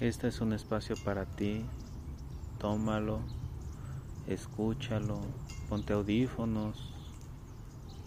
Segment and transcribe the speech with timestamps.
[0.00, 1.64] Este es un espacio para ti.
[2.60, 3.18] Tómalo,
[4.28, 5.18] escúchalo,
[5.68, 6.94] ponte audífonos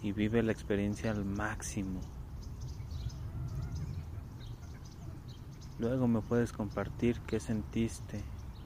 [0.02, 2.00] y vive la experiencia al máximo.
[5.78, 8.24] Luego me puedes compartir qué sentiste.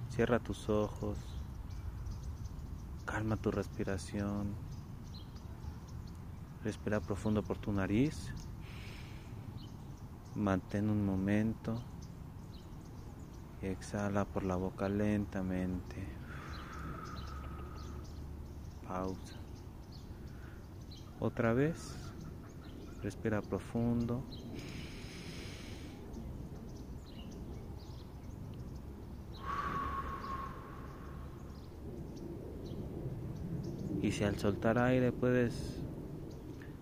[0.09, 1.19] Cierra tus ojos,
[3.07, 4.55] calma tu respiración,
[6.63, 8.33] respira profundo por tu nariz,
[10.37, 11.83] mantén un momento
[13.63, 15.97] exhala por la boca lentamente.
[18.87, 19.35] Pausa.
[21.19, 21.97] Otra vez,
[23.03, 24.23] respira profundo.
[34.03, 35.81] Y si al soltar aire puedes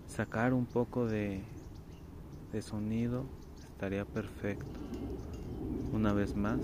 [0.07, 1.41] sacar un poco de,
[2.51, 3.25] de sonido,
[3.67, 4.84] estaría perfecto.
[5.95, 6.59] Una vez más.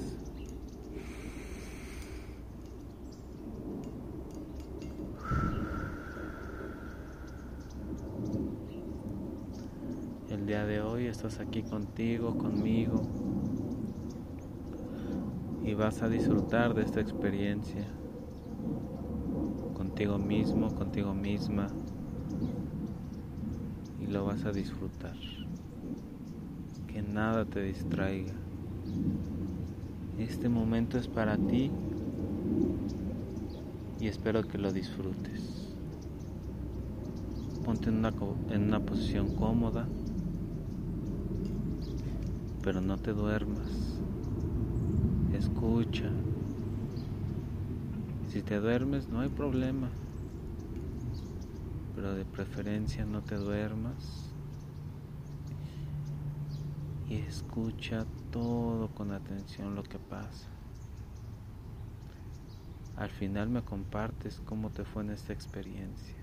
[10.29, 13.01] El día de hoy estás aquí contigo, conmigo,
[15.63, 17.87] y vas a disfrutar de esta experiencia
[19.77, 21.67] contigo mismo, contigo misma
[24.01, 25.15] y lo vas a disfrutar.
[26.87, 28.50] Que nada te distraiga.
[30.17, 31.71] Este momento es para ti
[33.99, 35.75] y espero que lo disfrutes.
[37.63, 39.87] Ponte en una, posición cómoda,
[42.63, 43.99] pero no te duermas.
[45.33, 46.09] Escucha,
[48.29, 49.89] si te duermes no hay problema,
[51.95, 54.30] pero de preferencia no te duermas
[57.11, 60.47] y escucha todo con atención lo que pasa.
[62.95, 66.20] Al final me compartes cómo te fue en esta experiencia.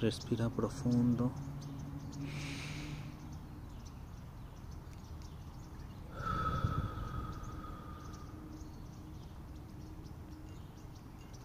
[0.00, 1.30] Respira profundo.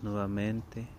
[0.02, 0.95] Nuevamente.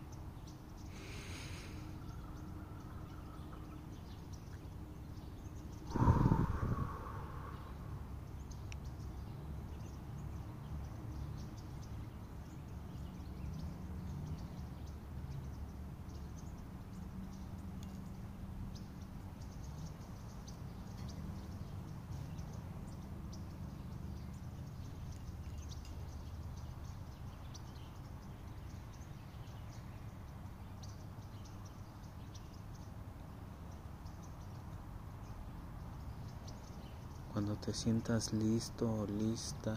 [37.36, 39.76] Cuando te sientas listo o lista,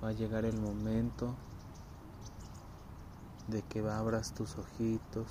[0.00, 1.34] va a llegar el momento
[3.48, 5.26] de que abras tus ojitos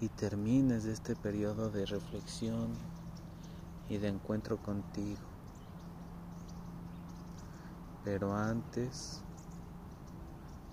[0.00, 2.72] y termines este periodo de reflexión
[3.88, 5.20] y de encuentro contigo.
[8.02, 9.20] Pero antes,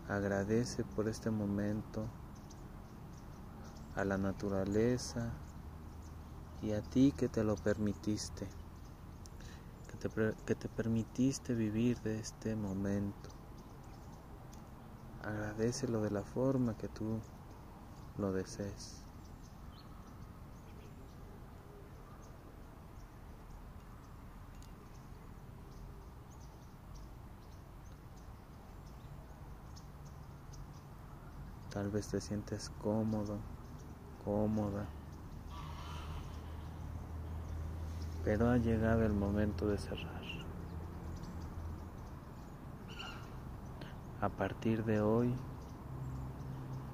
[0.08, 2.04] agradece por este momento
[3.96, 5.32] a la naturaleza
[6.62, 8.48] y a ti que te lo permitiste,
[9.88, 10.10] que te,
[10.46, 13.30] que te permitiste vivir de este momento.
[15.22, 17.22] Agradecelo de la forma que tú
[18.18, 19.04] lo desees.
[31.70, 33.40] Tal vez te sientes cómodo,
[34.18, 34.99] cómoda.
[38.24, 40.22] Pero ha llegado el momento de cerrar.
[44.22, 45.34] A partir de hoy,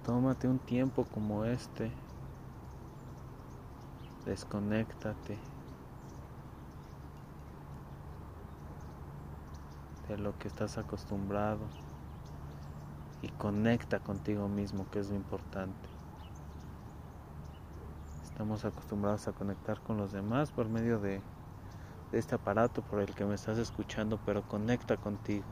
[0.05, 1.91] tómate un tiempo como este.
[4.25, 5.37] Desconéctate
[10.07, 11.61] de lo que estás acostumbrado
[13.23, 15.94] y conecta contigo mismo, que es lo importante.
[18.35, 21.21] Estamos acostumbrados a conectar con los demás por medio de,
[22.11, 25.45] este aparato por el que me estás escuchando, pero conecta contigo.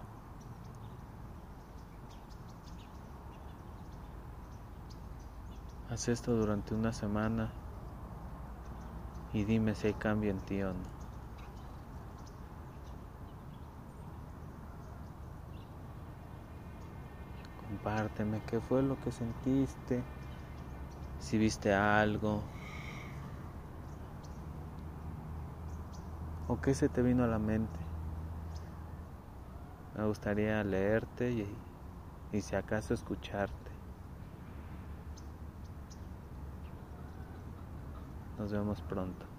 [5.89, 7.49] Haz esto durante una semana
[9.31, 11.03] y dime si hay cambio en ti o no.
[17.69, 20.01] compárteme qué fue lo que sentiste,
[21.21, 22.43] si viste algo
[26.53, 27.79] o qué se te vino a la mente.
[29.97, 31.57] Me gustaría leerte y,
[32.31, 33.71] y si acaso escucharte.
[38.37, 39.32] Nos vemos pronto.